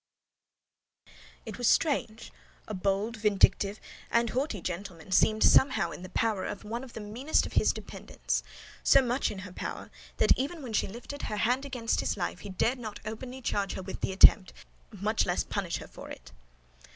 It 1.45 1.59
was 1.59 1.67
strange: 1.67 2.31
a 2.67 2.73
bold, 2.73 3.17
vindictive, 3.17 3.79
and 4.09 4.31
haughty 4.31 4.59
gentleman 4.59 5.11
seemed 5.11 5.43
somehow 5.43 5.91
in 5.91 6.01
the 6.01 6.09
power 6.09 6.43
of 6.43 6.63
one 6.63 6.83
of 6.83 6.93
the 6.93 6.99
meanest 6.99 7.45
of 7.45 7.53
his 7.53 7.71
dependents; 7.71 8.41
so 8.81 9.03
much 9.03 9.29
in 9.29 9.37
her 9.45 9.53
power, 9.53 9.91
that 10.17 10.35
even 10.35 10.63
when 10.63 10.73
she 10.73 10.87
lifted 10.87 11.21
her 11.21 11.37
hand 11.37 11.65
against 11.65 11.99
his 11.99 12.17
life, 12.17 12.39
he 12.39 12.49
dared 12.49 12.79
not 12.79 12.99
openly 13.05 13.43
charge 13.43 13.73
her 13.73 13.83
with 13.83 14.01
the 14.01 14.11
attempt, 14.11 14.53
much 14.89 15.27
less 15.27 15.43
punish 15.43 15.77
her 15.77 15.87
for 15.87 16.09
it. 16.09 16.31